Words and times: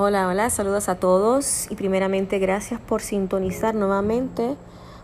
Hola, 0.00 0.28
hola, 0.28 0.48
saludos 0.48 0.88
a 0.88 0.94
todos 0.94 1.68
y 1.72 1.74
primeramente 1.74 2.38
gracias 2.38 2.80
por 2.80 3.02
sintonizar 3.02 3.74
nuevamente 3.74 4.54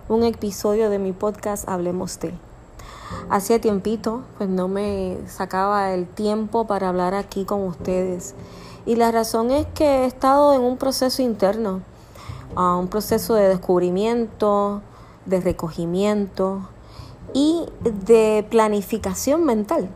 un 0.09 0.23
episodio 0.23 0.89
de 0.89 1.01
mi 1.01 1.11
podcast 1.11 1.69
Hablemos 1.69 2.21
de. 2.21 2.33
Hacía 3.29 3.61
tiempito, 3.61 4.23
pues 4.39 4.49
no 4.49 4.69
me 4.69 5.19
sacaba 5.27 5.95
el 5.95 6.07
tiempo 6.07 6.69
para 6.69 6.91
hablar 6.91 7.13
aquí 7.15 7.45
con 7.45 7.63
ustedes. 7.63 8.37
Y 8.87 8.95
la 8.95 9.11
razón 9.11 9.51
es 9.51 9.67
que 9.75 9.85
he 9.85 10.05
estado 10.05 10.55
en 10.55 10.61
un 10.61 10.77
proceso 10.77 11.23
interno, 11.23 11.83
ah, 12.55 12.77
un 12.77 12.87
proceso 12.87 13.35
de 13.35 13.49
descubrimiento, 13.49 14.81
de 15.27 15.41
recogimiento 15.41 16.69
y 17.33 17.67
de 17.83 18.47
planificación 18.49 19.45
mental. 19.45 19.89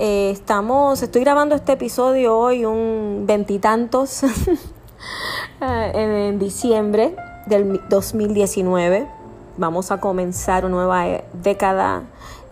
Eh, 0.00 0.30
estamos, 0.30 1.02
estoy 1.02 1.22
grabando 1.22 1.56
este 1.56 1.72
episodio 1.72 2.38
hoy, 2.38 2.64
un 2.64 3.24
veintitantos, 3.26 4.20
en 5.60 6.38
diciembre 6.38 7.16
del 7.46 7.80
2019. 7.88 9.08
Vamos 9.56 9.90
a 9.90 9.98
comenzar 9.98 10.64
una 10.64 10.76
nueva 10.76 11.08
eh, 11.08 11.24
década 11.42 12.04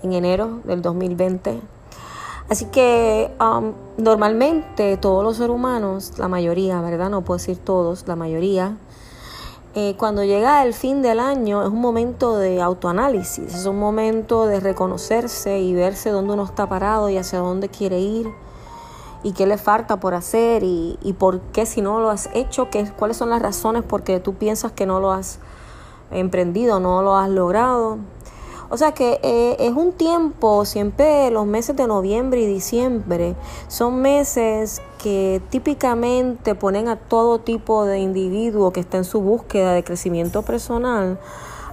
en 0.03 0.13
enero 0.13 0.59
del 0.65 0.83
2020. 0.83 1.61
Así 2.49 2.65
que 2.65 3.31
um, 3.41 3.75
normalmente 3.97 4.97
todos 4.97 5.23
los 5.23 5.37
seres 5.37 5.55
humanos, 5.55 6.15
la 6.19 6.27
mayoría, 6.27 6.81
¿verdad? 6.81 7.11
No 7.11 7.23
puedo 7.23 7.39
decir 7.39 7.59
todos, 7.59 8.09
la 8.09 8.17
mayoría, 8.17 8.77
eh, 9.79 9.95
cuando 9.99 10.25
llega 10.25 10.65
el 10.65 10.73
fin 10.73 11.03
del 11.03 11.21
año 11.21 11.63
es 11.63 11.69
un 11.69 11.83
momento 11.83 12.39
de 12.39 12.63
autoanálisis, 12.63 13.55
es 13.55 13.67
un 13.67 13.79
momento 13.79 14.47
de 14.47 14.59
reconocerse 14.59 15.59
y 15.59 15.75
verse 15.75 16.09
dónde 16.09 16.33
uno 16.33 16.45
está 16.45 16.67
parado 16.67 17.11
y 17.11 17.19
hacia 17.19 17.41
dónde 17.41 17.69
quiere 17.69 18.01
ir 18.01 18.27
y 19.23 19.33
qué 19.33 19.47
le 19.47 19.59
falta 19.59 20.01
por 20.01 20.15
hacer 20.15 20.63
y, 20.63 20.97
por 21.19 21.41
qué 21.53 21.67
si 21.67 21.83
no 21.83 22.01
lo 22.01 22.09
has 22.09 22.31
hecho, 22.33 22.71
qué, 22.71 22.91
cuáles 22.91 23.19
son 23.19 23.29
las 23.29 23.43
razones 23.43 23.83
por 23.85 24.03
qué 24.03 24.19
tú 24.19 24.33
piensas 24.33 24.73
que 24.73 24.87
no 24.87 24.99
lo 24.99 25.13
has 25.13 25.41
emprendido, 26.11 26.81
no 26.81 27.03
lo 27.03 27.15
has 27.15 27.29
logrado. 27.29 27.99
O 28.71 28.79
sea 28.79 28.93
que 28.93 29.21
eh, 29.23 29.57
es 29.59 29.73
un 29.73 29.93
tiempo, 29.93 30.65
siempre 30.65 31.31
los 31.31 31.45
meses 31.45 31.77
de 31.77 31.87
noviembre 31.87 32.41
y 32.41 32.47
diciembre 32.47 33.37
son 33.69 34.01
meses 34.01 34.81
que 35.07 35.41
típicamente 35.51 36.57
ponen 36.57 36.89
a 36.89 36.97
todo 36.97 37.39
tipo 37.39 37.85
de 37.85 38.01
individuo 38.01 38.73
que 38.73 38.81
está 38.81 38.97
en 38.97 39.05
su 39.05 39.21
búsqueda 39.21 39.73
de 39.73 39.85
crecimiento 39.85 40.43
personal 40.43 41.21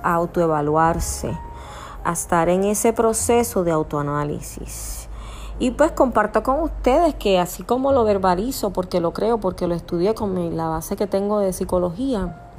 a 0.04 0.14
autoevaluarse, 0.14 1.36
a 2.04 2.12
estar 2.12 2.48
en 2.50 2.64
ese 2.64 2.94
proceso 2.94 3.64
de 3.64 3.72
autoanálisis. 3.72 5.10
Y 5.58 5.72
pues 5.72 5.94
comparto 5.94 6.44
con 6.44 6.62
ustedes 6.62 7.16
que 7.16 7.40
así 7.40 7.64
como 7.64 7.92
lo 7.92 8.04
verbalizo, 8.04 8.70
porque 8.70 9.02
lo 9.02 9.14
creo, 9.14 9.40
porque 9.40 9.66
lo 9.66 9.74
estudié 9.74 10.14
con 10.14 10.56
la 10.56 10.68
base 10.68 10.96
que 10.96 11.08
tengo 11.08 11.40
de 11.40 11.54
psicología, 11.54 12.52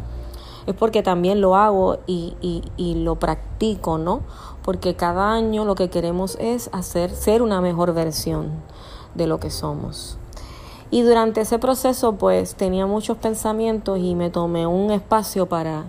es 0.67 0.75
porque 0.75 1.05
también 1.05 1.41
lo 1.41 1.55
hago 1.55 1.99
y, 2.09 2.35
y, 2.77 2.95
lo 2.97 3.15
practico, 3.15 3.97
¿no? 3.97 4.23
Porque 4.65 4.97
cada 4.97 5.35
año 5.35 5.65
lo 5.65 5.77
que 5.77 5.89
queremos 5.89 6.37
es 6.41 6.69
hacer 6.73 7.11
ser 7.11 7.43
una 7.43 7.61
mejor 7.61 7.95
versión 7.95 8.51
de 9.15 9.29
lo 9.29 9.39
que 9.39 9.51
somos. 9.51 10.19
Y 10.95 11.03
durante 11.03 11.41
ese 11.41 11.59
proceso 11.59 12.13
pues 12.13 12.55
tenía 12.55 12.87
muchos 12.87 13.17
pensamientos 13.17 13.99
y 13.99 14.15
me 14.15 14.31
tomé 14.31 14.65
un 14.65 14.93
espacio 14.93 15.47
para, 15.47 15.87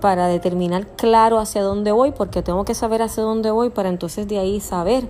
para 0.00 0.28
determinar 0.28 0.86
claro 0.86 1.40
hacia 1.40 1.60
dónde 1.64 1.90
voy, 1.90 2.12
porque 2.12 2.40
tengo 2.40 2.64
que 2.64 2.76
saber 2.76 3.02
hacia 3.02 3.24
dónde 3.24 3.50
voy 3.50 3.70
para 3.70 3.88
entonces 3.88 4.28
de 4.28 4.38
ahí 4.38 4.60
saber 4.60 5.08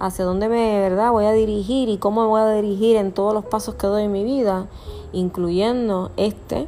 hacia 0.00 0.24
dónde 0.24 0.48
me 0.48 0.80
verdad 0.80 1.12
voy 1.12 1.26
a 1.26 1.30
dirigir 1.30 1.88
y 1.88 1.98
cómo 1.98 2.22
me 2.22 2.26
voy 2.26 2.40
a 2.40 2.50
dirigir 2.50 2.96
en 2.96 3.12
todos 3.12 3.32
los 3.32 3.44
pasos 3.44 3.76
que 3.76 3.86
doy 3.86 4.02
en 4.02 4.10
mi 4.10 4.24
vida, 4.24 4.66
incluyendo 5.12 6.10
este 6.16 6.66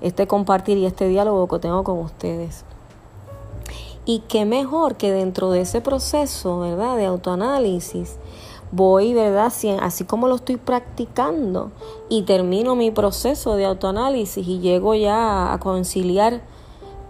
este 0.00 0.28
compartir 0.28 0.78
y 0.78 0.86
este 0.86 1.08
diálogo 1.08 1.48
que 1.48 1.58
tengo 1.58 1.82
con 1.82 1.98
ustedes. 1.98 2.64
Y 4.04 4.20
qué 4.28 4.44
mejor 4.44 4.94
que 4.94 5.10
dentro 5.10 5.50
de 5.50 5.62
ese 5.62 5.80
proceso, 5.80 6.60
¿verdad? 6.60 6.96
De 6.96 7.06
autoanálisis, 7.06 8.18
voy, 8.72 9.14
¿verdad? 9.14 9.52
Así, 9.80 10.04
como 10.04 10.28
lo 10.28 10.36
estoy 10.36 10.56
practicando 10.56 11.70
y 12.08 12.22
termino 12.22 12.76
mi 12.76 12.90
proceso 12.90 13.56
de 13.56 13.66
autoanálisis 13.66 14.46
y 14.46 14.60
llego 14.60 14.94
ya 14.94 15.52
a 15.52 15.58
conciliar 15.58 16.42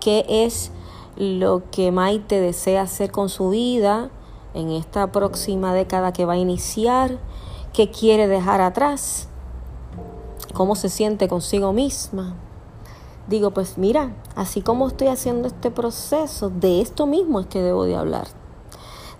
qué 0.00 0.24
es 0.28 0.70
lo 1.16 1.62
que 1.70 1.92
Maite 1.92 2.40
desea 2.40 2.82
hacer 2.82 3.10
con 3.10 3.28
su 3.28 3.50
vida 3.50 4.10
en 4.54 4.70
esta 4.70 5.12
próxima 5.12 5.74
década 5.74 6.12
que 6.12 6.24
va 6.24 6.34
a 6.34 6.38
iniciar, 6.38 7.18
qué 7.72 7.90
quiere 7.90 8.26
dejar 8.26 8.60
atrás, 8.60 9.28
cómo 10.54 10.74
se 10.74 10.88
siente 10.88 11.28
consigo 11.28 11.72
misma 11.72 12.36
digo, 13.30 13.52
pues 13.52 13.78
mira, 13.78 14.10
así 14.34 14.60
como 14.60 14.88
estoy 14.88 15.06
haciendo 15.06 15.48
este 15.48 15.70
proceso, 15.70 16.50
de 16.50 16.80
esto 16.80 17.06
mismo 17.06 17.40
es 17.40 17.46
que 17.46 17.62
debo 17.62 17.84
de 17.84 17.96
hablar. 17.96 18.26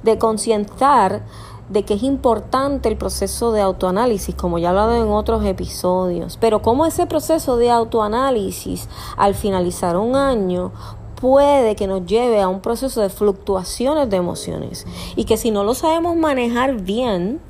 De 0.02 0.18
concientar 0.18 1.22
de 1.70 1.84
que 1.84 1.94
es 1.94 2.02
importante 2.02 2.88
el 2.88 2.96
proceso 2.96 3.52
de 3.52 3.62
autoanálisis, 3.62 4.34
como 4.34 4.58
ya 4.58 4.66
he 4.66 4.70
hablado 4.70 4.96
en 4.96 5.08
otros 5.08 5.44
episodios, 5.44 6.36
pero 6.36 6.60
cómo 6.60 6.84
ese 6.84 7.06
proceso 7.06 7.56
de 7.56 7.70
autoanálisis 7.70 8.88
al 9.16 9.34
finalizar 9.34 9.96
un 9.96 10.16
año 10.16 10.72
puede 11.20 11.76
que 11.76 11.86
nos 11.86 12.04
lleve 12.04 12.40
a 12.40 12.48
un 12.48 12.60
proceso 12.60 13.00
de 13.00 13.08
fluctuaciones 13.08 14.10
de 14.10 14.16
emociones 14.16 14.86
y 15.14 15.24
que 15.24 15.36
si 15.36 15.50
no 15.52 15.62
lo 15.62 15.74
sabemos 15.74 16.16
manejar 16.16 16.80
bien, 16.80 17.40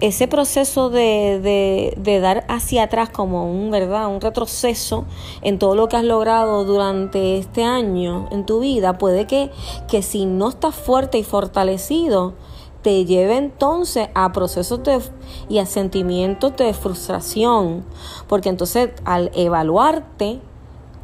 ese 0.00 0.26
proceso 0.26 0.90
de, 0.90 1.94
de, 1.96 2.20
dar 2.20 2.44
hacia 2.48 2.82
atrás 2.82 3.08
como 3.08 3.48
un, 3.48 3.70
¿verdad? 3.70 4.08
un 4.08 4.20
retroceso 4.20 5.04
en 5.42 5.60
todo 5.60 5.76
lo 5.76 5.86
que 5.88 5.96
has 5.96 6.02
logrado 6.02 6.64
durante 6.64 7.38
este 7.38 7.62
año 7.62 8.26
en 8.32 8.44
tu 8.44 8.58
vida, 8.58 8.98
puede 8.98 9.28
que, 9.28 9.52
que 9.88 10.02
si 10.02 10.26
no 10.26 10.48
estás 10.48 10.74
fuerte 10.74 11.18
y 11.18 11.22
fortalecido, 11.22 12.34
te 12.82 13.04
lleve 13.04 13.36
entonces 13.36 14.08
a 14.14 14.32
procesos 14.32 14.80
y 15.48 15.58
a 15.58 15.66
sentimientos 15.66 16.56
de 16.56 16.74
frustración, 16.74 17.84
porque 18.28 18.48
entonces 18.48 18.90
al 19.04 19.30
evaluarte 19.34 20.40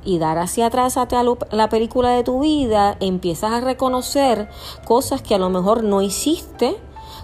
y 0.04 0.18
dar 0.18 0.38
hacia 0.38 0.66
atrás 0.66 0.96
a 0.96 1.06
la 1.50 1.68
película 1.68 2.10
de 2.10 2.24
tu 2.24 2.40
vida, 2.40 2.96
empiezas 3.00 3.52
a 3.52 3.60
reconocer 3.60 4.48
cosas 4.86 5.22
que 5.22 5.34
a 5.34 5.38
lo 5.38 5.50
mejor 5.50 5.84
no 5.84 6.02
hiciste, 6.02 6.76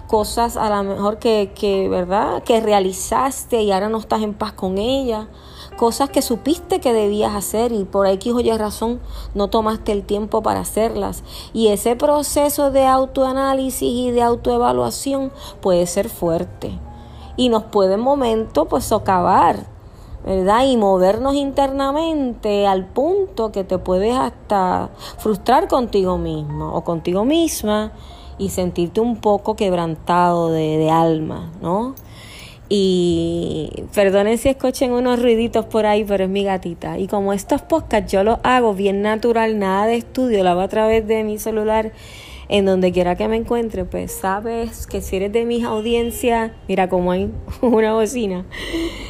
cosas 0.07 0.55
a 0.55 0.69
lo 0.69 0.83
mejor 0.83 1.17
que, 1.17 1.51
que, 1.55 1.89
¿verdad? 1.89 2.43
Que 2.43 2.61
realizaste 2.61 3.63
y 3.63 3.71
ahora 3.71 3.89
no 3.89 3.97
estás 3.97 4.21
en 4.21 4.33
paz 4.33 4.53
con 4.53 4.77
ella, 4.77 5.27
cosas 5.75 6.09
que 6.09 6.21
supiste 6.21 6.79
que 6.79 6.93
debías 6.93 7.35
hacer 7.35 7.71
y 7.71 7.83
por 7.83 8.07
X 8.07 8.33
o 8.33 8.39
Y 8.39 8.51
razón 8.57 8.99
no 9.33 9.49
tomaste 9.49 9.91
el 9.91 10.03
tiempo 10.03 10.41
para 10.41 10.61
hacerlas. 10.61 11.23
Y 11.53 11.67
ese 11.67 11.95
proceso 11.95 12.71
de 12.71 12.85
autoanálisis 12.85 13.89
y 13.89 14.11
de 14.11 14.21
autoevaluación 14.21 15.31
puede 15.61 15.85
ser 15.85 16.09
fuerte 16.09 16.79
y 17.37 17.49
nos 17.49 17.63
puede 17.63 17.95
en 17.95 17.99
momento 17.99 18.65
pues 18.65 18.85
socavar, 18.85 19.65
¿verdad? 20.25 20.65
Y 20.65 20.77
movernos 20.77 21.35
internamente 21.35 22.67
al 22.67 22.85
punto 22.85 23.51
que 23.51 23.63
te 23.63 23.77
puedes 23.77 24.15
hasta 24.15 24.89
frustrar 25.17 25.67
contigo 25.67 26.17
mismo 26.17 26.73
o 26.73 26.83
contigo 26.83 27.25
misma 27.25 27.91
y 28.37 28.49
sentirte 28.49 28.99
un 28.99 29.17
poco 29.17 29.55
quebrantado 29.55 30.49
de, 30.49 30.89
alma, 30.89 31.51
¿no? 31.61 31.95
Y 32.67 33.69
perdonen 33.93 34.37
si 34.37 34.49
escuchen 34.49 34.91
unos 34.91 35.21
ruiditos 35.21 35.65
por 35.65 35.85
ahí, 35.85 36.03
pero 36.03 36.23
es 36.23 36.29
mi 36.29 36.43
gatita. 36.43 36.97
Y 36.97 37.07
como 37.07 37.31
estos 37.31 37.61
podcasts 37.61 38.11
yo 38.11 38.23
los 38.23 38.39
hago 38.43 38.73
bien 38.73 39.01
natural, 39.01 39.59
nada 39.59 39.85
de 39.85 39.97
estudio, 39.97 40.43
lo 40.43 40.49
hago 40.49 40.61
a 40.61 40.67
través 40.67 41.07
de 41.07 41.23
mi 41.23 41.37
celular, 41.37 41.91
en 42.49 42.65
donde 42.65 42.91
quiera 42.91 43.15
que 43.15 43.27
me 43.27 43.35
encuentre, 43.35 43.85
pues 43.85 44.11
sabes 44.11 44.87
que 44.87 45.01
si 45.01 45.15
eres 45.17 45.31
de 45.31 45.45
mis 45.45 45.63
audiencias, 45.63 46.51
mira 46.67 46.89
como 46.89 47.11
hay 47.11 47.31
una 47.61 47.93
bocina, 47.93 48.45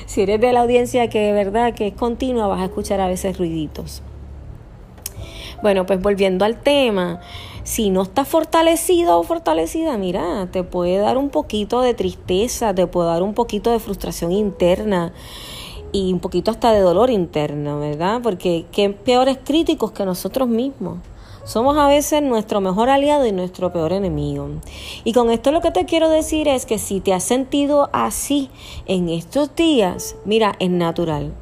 si 0.05 0.21
eres 0.21 0.41
de 0.41 0.53
la 0.53 0.61
audiencia 0.61 1.09
que 1.09 1.19
de 1.19 1.31
verdad 1.31 1.73
que 1.73 1.87
es 1.87 1.93
continua, 1.93 2.47
vas 2.47 2.61
a 2.61 2.65
escuchar 2.65 2.99
a 2.99 3.07
veces 3.07 3.37
ruiditos. 3.37 4.01
Bueno, 5.61 5.85
pues 5.85 6.01
volviendo 6.01 6.45
al 6.45 6.61
tema, 6.61 7.21
si 7.63 7.89
no 7.89 8.03
estás 8.03 8.27
fortalecido 8.27 9.19
o 9.19 9.23
fortalecida, 9.23 9.97
mira, 9.97 10.47
te 10.51 10.63
puede 10.63 10.97
dar 10.97 11.17
un 11.17 11.29
poquito 11.29 11.81
de 11.81 11.93
tristeza, 11.93 12.75
te 12.75 12.87
puede 12.87 13.09
dar 13.09 13.23
un 13.23 13.33
poquito 13.33 13.71
de 13.71 13.79
frustración 13.79 14.31
interna 14.31 15.13
y 15.91 16.11
un 16.11 16.19
poquito 16.19 16.51
hasta 16.51 16.73
de 16.73 16.81
dolor 16.81 17.09
interno, 17.09 17.79
¿verdad? 17.79 18.19
Porque 18.21 18.65
qué 18.71 18.89
peores 18.89 19.37
críticos 19.43 19.91
que 19.91 20.05
nosotros 20.05 20.47
mismos. 20.47 20.99
Somos 21.45 21.77
a 21.77 21.87
veces 21.87 22.23
nuestro 22.23 22.59
mejor 22.59 22.89
aliado 22.89 23.25
y 23.25 23.31
nuestro 23.31 23.71
peor 23.71 23.93
enemigo. 23.93 24.49
Y 25.03 25.13
con 25.13 25.29
esto 25.29 25.51
lo 25.51 25.61
que 25.61 25.71
te 25.71 25.85
quiero 25.85 26.09
decir 26.09 26.47
es 26.47 26.65
que 26.65 26.79
si 26.79 26.99
te 26.99 27.13
has 27.13 27.23
sentido 27.23 27.89
así 27.93 28.49
en 28.87 29.09
estos 29.09 29.55
días, 29.55 30.15
mira, 30.25 30.55
es 30.59 30.71
natural 30.71 31.33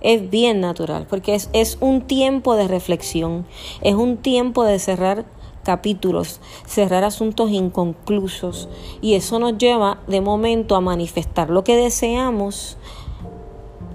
es 0.00 0.30
bien 0.30 0.60
natural, 0.60 1.06
porque 1.08 1.34
es, 1.34 1.50
es, 1.52 1.78
un 1.80 2.02
tiempo 2.02 2.54
de 2.56 2.68
reflexión, 2.68 3.46
es 3.82 3.94
un 3.94 4.16
tiempo 4.16 4.64
de 4.64 4.78
cerrar 4.78 5.24
capítulos, 5.64 6.40
cerrar 6.66 7.04
asuntos 7.04 7.50
inconclusos 7.50 8.68
y 9.02 9.14
eso 9.14 9.38
nos 9.38 9.58
lleva 9.58 10.00
de 10.06 10.20
momento 10.20 10.76
a 10.76 10.80
manifestar 10.80 11.50
lo 11.50 11.64
que 11.64 11.76
deseamos 11.76 12.78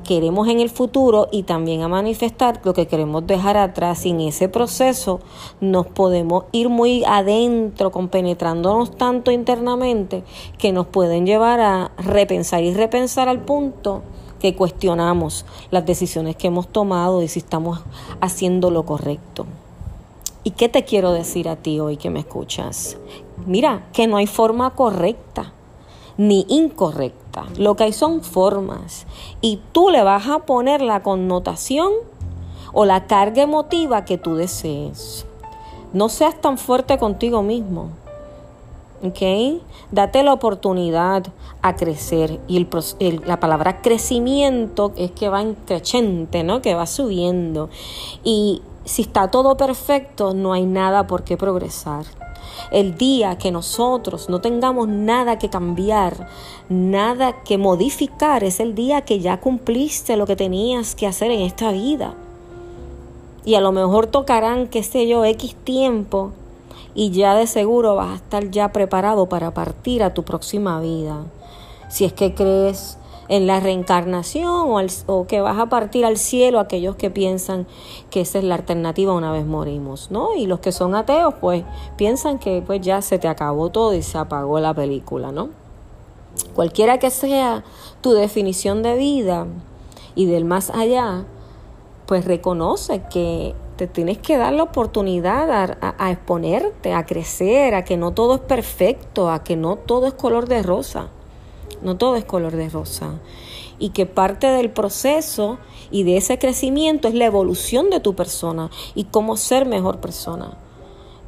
queremos 0.04 0.48
en 0.48 0.60
el 0.60 0.70
futuro 0.70 1.28
y 1.32 1.44
también 1.44 1.82
a 1.82 1.88
manifestar 1.88 2.62
lo 2.64 2.74
que 2.74 2.88
queremos 2.88 3.26
dejar 3.26 3.58
atrás. 3.58 4.06
Y 4.06 4.12
en 4.12 4.22
ese 4.22 4.50
proceso 4.50 5.20
nos 5.62 5.88
podemos 5.88 6.46
ir 6.52 6.70
muy 6.70 7.04
adentro, 7.06 7.92
compenetrándonos 7.92 8.96
tanto 8.96 9.32
internamente, 9.32 10.24
que 10.58 10.72
nos 10.72 10.88
pueden 10.88 11.26
llevar 11.26 11.60
a 11.62 11.92
repensar 11.98 12.64
y 12.64 12.74
repensar 12.74 13.30
al 13.30 13.40
punto 13.40 14.04
que 14.44 14.56
cuestionamos 14.56 15.46
las 15.72 15.86
decisiones 15.86 16.36
que 16.36 16.48
hemos 16.48 16.68
tomado 16.68 17.24
y 17.24 17.30
si 17.30 17.40
estamos 17.40 17.80
haciendo 18.20 18.72
lo 18.72 18.86
correcto. 18.86 19.46
¿Y 20.44 20.52
qué 20.52 20.68
te 20.68 20.84
quiero 20.84 21.14
decir 21.14 21.48
a 21.48 21.56
ti 21.56 21.80
hoy 21.80 21.96
que 21.96 22.10
me 22.10 22.20
escuchas? 22.20 22.98
Mira, 23.46 23.88
que 23.94 24.06
no 24.06 24.18
hay 24.18 24.28
forma 24.28 24.72
correcta 24.72 25.54
ni 26.18 26.46
incorrecta. 26.50 27.46
Lo 27.58 27.78
que 27.78 27.86
hay 27.86 27.94
son 27.94 28.22
formas. 28.22 29.08
Y 29.40 29.62
tú 29.72 29.90
le 29.90 30.04
vas 30.04 30.28
a 30.28 30.40
poner 30.40 30.82
la 30.82 31.04
connotación 31.04 31.94
o 32.74 32.84
la 32.84 33.08
carga 33.08 33.44
emotiva 33.44 34.04
que 34.04 34.18
tú 34.18 34.36
desees. 34.36 35.26
No 35.94 36.10
seas 36.10 36.42
tan 36.42 36.58
fuerte 36.58 36.98
contigo 36.98 37.44
mismo. 37.44 37.92
¿Ok? 39.04 39.62
Date 39.92 40.24
la 40.24 40.32
oportunidad 40.32 41.26
a 41.62 41.76
crecer. 41.76 42.40
Y 42.48 42.66
la 43.26 43.40
palabra 43.40 43.82
crecimiento 43.82 44.94
es 44.96 45.12
que 45.12 45.28
va 45.28 45.42
en 45.42 45.56
creciente, 45.56 46.44
¿no? 46.44 46.62
Que 46.62 46.74
va 46.74 46.86
subiendo. 46.86 47.70
Y 48.24 48.62
si 48.86 49.02
está 49.02 49.30
todo 49.30 49.58
perfecto, 49.58 50.34
no 50.34 50.54
hay 50.54 50.66
nada 50.66 51.06
por 51.06 51.24
qué 51.24 51.36
progresar. 51.36 52.06
El 52.72 52.96
día 52.98 53.38
que 53.38 53.52
nosotros 53.52 54.30
no 54.30 54.40
tengamos 54.40 54.88
nada 54.88 55.38
que 55.38 55.50
cambiar, 55.50 56.28
nada 56.70 57.44
que 57.44 57.58
modificar, 57.58 58.44
es 58.44 58.60
el 58.62 58.74
día 58.74 59.02
que 59.02 59.20
ya 59.20 59.42
cumpliste 59.42 60.16
lo 60.16 60.26
que 60.26 60.36
tenías 60.36 60.96
que 60.96 61.08
hacer 61.08 61.32
en 61.32 61.42
esta 61.42 61.72
vida. 61.72 62.14
Y 63.44 63.56
a 63.56 63.62
lo 63.62 63.74
mejor 63.74 64.08
tocarán, 64.08 64.68
qué 64.68 64.82
sé 64.82 65.08
yo, 65.08 65.26
X 65.26 65.56
tiempo 65.64 66.32
y 66.96 67.12
ya 67.12 67.36
de 67.36 67.48
seguro 67.48 67.96
vas 67.96 68.12
a 68.12 68.16
estar 68.16 68.50
ya 68.52 68.72
preparado 68.72 69.28
para 69.28 69.54
partir 69.54 70.04
a 70.04 70.14
tu 70.14 70.24
próxima 70.24 70.80
vida. 70.80 71.26
Si 71.90 72.06
es 72.06 72.14
que 72.14 72.34
crees 72.34 72.98
en 73.30 73.48
la 73.48 73.60
reencarnación 73.60 74.68
o, 75.08 75.28
que 75.28 75.42
vas 75.42 75.58
a 75.58 75.68
partir 75.68 76.06
al 76.06 76.18
cielo 76.18 76.60
aquellos 76.60 76.96
que 76.96 77.10
piensan 77.10 77.68
que 78.10 78.22
esa 78.22 78.38
es 78.38 78.44
la 78.44 78.56
alternativa 78.56 79.14
una 79.14 79.32
vez 79.32 79.46
morimos, 79.46 80.12
¿no? 80.12 80.36
Y 80.36 80.46
los 80.46 80.60
que 80.60 80.72
son 80.72 80.94
ateos 80.96 81.34
pues 81.40 81.64
piensan 81.96 82.38
que 82.38 82.62
pues 82.66 82.82
ya 82.82 83.02
se 83.02 83.20
te 83.20 83.28
acabó 83.28 83.70
todo 83.70 83.94
y 83.94 84.02
se 84.02 84.18
apagó 84.18 84.60
la 84.60 84.74
película, 84.74 85.32
¿no? 85.32 85.50
Cualquiera 86.54 86.98
que 87.00 87.12
sea 87.12 87.64
tu 88.02 88.12
definición 88.12 88.84
de 88.84 88.96
vida 88.98 89.48
y 90.16 90.26
del 90.26 90.46
más 90.46 90.70
allá, 90.70 91.26
pues 92.06 92.26
reconoce 92.26 93.04
que 93.10 93.56
te 93.76 93.88
tienes 93.88 94.18
que 94.18 94.38
dar 94.38 94.54
la 94.54 94.64
oportunidad 94.64 95.52
a, 95.52 95.96
a, 95.98 96.12
exponerte, 96.12 96.94
a 96.94 97.06
crecer, 97.06 97.76
a 97.76 97.84
que 97.84 97.98
no 97.98 98.12
todo 98.12 98.36
es 98.36 98.42
perfecto, 98.42 99.30
a 99.30 99.44
que 99.44 99.56
no 99.56 99.76
todo 99.76 100.08
es 100.08 100.14
color 100.14 100.48
de 100.48 100.64
rosa 100.64 101.10
no 101.84 101.98
todo 101.98 102.16
es 102.16 102.26
color 102.26 102.56
de 102.56 102.70
rosa. 102.70 103.20
Y 103.78 103.90
que 103.90 104.06
parte 104.06 104.48
del 104.48 104.72
proceso 104.72 105.58
y 105.92 106.04
de 106.04 106.18
ese 106.18 106.40
crecimiento 106.40 107.08
es 107.08 107.14
la 107.14 107.26
evolución 107.26 107.90
de 107.90 108.00
tu 108.00 108.16
persona 108.16 108.70
y 108.96 109.06
cómo 109.06 109.36
ser 109.38 109.66
mejor 109.66 110.00
persona. 110.00 110.58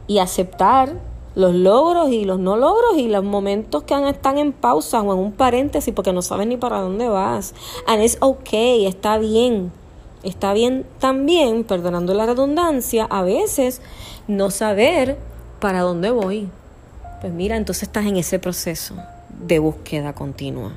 Y 0.07 0.19
aceptar 0.19 0.93
los 1.35 1.53
logros 1.53 2.11
y 2.11 2.23
los 2.23 2.39
no 2.39 2.55
logros 2.55 2.97
y 2.97 3.09
los 3.09 3.23
momentos 3.23 3.83
que 3.83 4.09
están 4.09 4.37
en 4.37 4.53
pausa 4.53 5.01
o 5.01 5.13
en 5.13 5.19
un 5.19 5.31
paréntesis 5.33 5.93
porque 5.93 6.13
no 6.13 6.21
sabes 6.21 6.47
ni 6.47 6.55
para 6.55 6.79
dónde 6.79 7.09
vas. 7.09 7.53
And 7.87 8.01
it's 8.01 8.17
okay, 8.21 8.85
está 8.85 9.17
bien. 9.17 9.71
Está 10.25 10.53
bien 10.53 10.87
también, 10.97 11.63
perdonando 11.63 12.15
la 12.15 12.25
redundancia, 12.25 13.05
a 13.05 13.21
veces 13.21 13.79
no 14.27 14.49
saber 14.49 15.19
para 15.59 15.81
dónde 15.81 16.09
voy. 16.09 16.49
Pues 17.21 17.31
mira, 17.31 17.57
entonces 17.57 17.83
estás 17.83 18.07
en 18.07 18.17
ese 18.17 18.39
proceso 18.39 18.95
de 19.29 19.59
búsqueda 19.59 20.13
continua, 20.13 20.73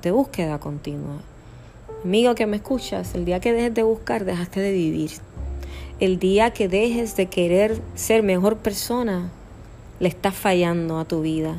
de 0.00 0.12
búsqueda 0.12 0.58
continua. 0.60 1.18
Amigo 2.02 2.34
que 2.34 2.46
me 2.46 2.56
escuchas, 2.56 3.14
el 3.14 3.26
día 3.26 3.38
que 3.38 3.52
dejes 3.52 3.74
de 3.74 3.82
buscar, 3.82 4.24
dejaste 4.24 4.60
de 4.60 4.72
vivir. 4.72 5.10
El 5.98 6.18
día 6.18 6.52
que 6.54 6.66
dejes 6.66 7.16
de 7.16 7.26
querer 7.26 7.82
ser 7.96 8.22
mejor 8.22 8.56
persona, 8.56 9.30
le 9.98 10.08
estás 10.08 10.34
fallando 10.34 10.98
a 10.98 11.04
tu 11.04 11.20
vida. 11.20 11.58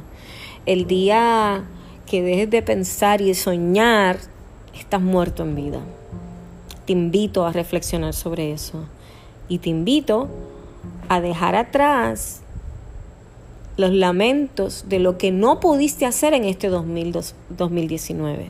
El 0.66 0.88
día 0.88 1.66
que 2.08 2.24
dejes 2.24 2.50
de 2.50 2.64
pensar 2.64 3.22
y 3.22 3.36
soñar, 3.36 4.18
estás 4.74 5.02
muerto 5.02 5.44
en 5.44 5.56
vida. 5.56 5.82
Te 6.92 6.98
invito 6.98 7.46
a 7.46 7.54
reflexionar 7.54 8.14
sobre 8.14 8.52
eso. 8.52 8.84
Y 9.48 9.60
te 9.60 9.70
invito 9.70 10.28
a 11.08 11.22
dejar 11.22 11.56
atrás 11.56 12.42
los 13.78 13.92
lamentos 13.94 14.90
de 14.90 15.00
lo 15.00 15.18
que 15.18 15.32
no 15.32 15.62
pudiste 15.62 16.06
hacer 16.06 16.34
en 16.34 16.44
este 16.44 16.68
2019 16.68 18.50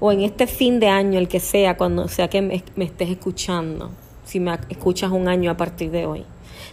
o 0.00 0.10
en 0.10 0.22
este 0.22 0.48
fin 0.48 0.80
de 0.80 0.88
año, 0.88 1.16
el 1.20 1.28
que 1.28 1.38
sea, 1.38 1.76
cuando 1.76 2.08
sea 2.08 2.26
que 2.26 2.42
me, 2.42 2.64
me 2.74 2.86
estés 2.86 3.08
escuchando, 3.08 3.90
si 4.24 4.40
me 4.40 4.58
escuchas 4.68 5.12
un 5.12 5.28
año 5.28 5.52
a 5.52 5.56
partir 5.56 5.92
de 5.92 6.06
hoy. 6.06 6.24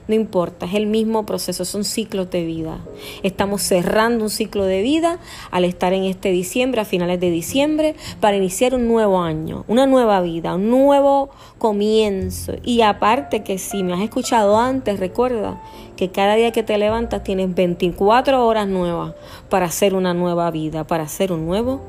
No 0.08 0.16
importa, 0.16 0.66
es 0.66 0.74
el 0.74 0.88
mismo 0.88 1.26
proceso, 1.26 1.66
son 1.66 1.84
ciclos 1.84 2.30
de 2.32 2.46
vida. 2.46 2.80
Estamos 3.24 3.62
cerrando 3.62 4.24
un 4.24 4.30
ciclo 4.30 4.64
de 4.66 4.82
vida 4.82 5.20
al 5.52 5.66
estar 5.66 5.94
en 5.94 6.04
este 6.04 6.32
diciembre, 6.32 6.82
a 6.82 6.86
finales 6.86 7.20
de 7.20 7.32
diciembre, 7.32 7.96
para 8.20 8.38
iniciar 8.38 8.76
un 8.76 8.88
nuevo 8.88 9.22
año, 9.22 9.66
una 9.68 9.88
nueva 9.88 10.22
vida, 10.22 10.56
un 10.56 10.70
nuevo 10.70 11.30
comienzo. 11.58 12.54
Y 12.64 12.82
aparte 12.82 13.44
que 13.44 13.58
si 13.58 13.84
me 13.84 13.94
has 13.94 14.02
escuchado 14.02 14.58
antes, 14.60 15.00
recuerda 15.00 15.62
que 15.96 16.12
cada 16.12 16.36
día 16.36 16.52
que 16.52 16.64
te 16.64 16.78
levantas 16.78 17.24
tienes 17.24 17.54
24 17.54 18.46
horas 18.46 18.68
nuevas 18.68 19.14
para 19.50 19.66
hacer 19.66 19.96
una 19.96 20.14
nueva 20.14 20.52
vida, 20.52 20.86
para 20.86 21.04
hacer 21.04 21.32
un 21.32 21.46
nuevo 21.46 21.82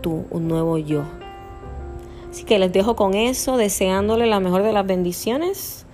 tú, 0.00 0.24
un 0.30 0.48
nuevo 0.48 0.78
yo. 0.78 1.04
Así 2.30 2.44
que 2.44 2.58
les 2.58 2.72
dejo 2.72 2.96
con 2.96 3.14
eso, 3.14 3.56
deseándole 3.56 4.26
la 4.26 4.40
mejor 4.40 4.62
de 4.62 4.72
las 4.72 4.86
bendiciones 4.86 5.86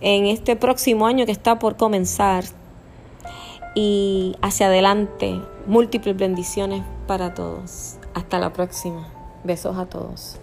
en 0.00 0.26
este 0.26 0.56
próximo 0.56 1.06
año 1.06 1.26
que 1.26 1.32
está 1.32 1.58
por 1.58 1.76
comenzar 1.76 2.44
y 3.74 4.36
hacia 4.42 4.66
adelante 4.66 5.40
múltiples 5.66 6.16
bendiciones 6.16 6.82
para 7.06 7.34
todos. 7.34 7.96
Hasta 8.14 8.38
la 8.38 8.52
próxima. 8.52 9.06
Besos 9.44 9.76
a 9.76 9.86
todos. 9.86 10.40